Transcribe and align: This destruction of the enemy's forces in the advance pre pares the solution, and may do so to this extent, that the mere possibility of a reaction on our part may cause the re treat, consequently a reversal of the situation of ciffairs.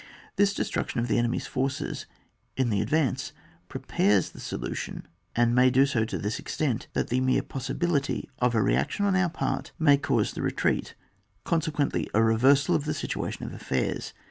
This 0.35 0.55
destruction 0.55 0.99
of 0.99 1.07
the 1.07 1.19
enemy's 1.19 1.45
forces 1.45 2.07
in 2.57 2.71
the 2.71 2.81
advance 2.81 3.33
pre 3.69 3.81
pares 3.81 4.31
the 4.31 4.39
solution, 4.39 5.07
and 5.35 5.53
may 5.53 5.69
do 5.69 5.85
so 5.85 6.05
to 6.05 6.17
this 6.17 6.39
extent, 6.39 6.87
that 6.93 7.09
the 7.09 7.21
mere 7.21 7.43
possibility 7.43 8.27
of 8.39 8.55
a 8.55 8.63
reaction 8.63 9.05
on 9.05 9.15
our 9.15 9.29
part 9.29 9.73
may 9.77 9.97
cause 9.97 10.31
the 10.33 10.41
re 10.41 10.53
treat, 10.53 10.95
consequently 11.43 12.09
a 12.15 12.23
reversal 12.23 12.73
of 12.73 12.85
the 12.85 12.95
situation 12.95 13.45
of 13.45 13.51
ciffairs. 13.51 14.13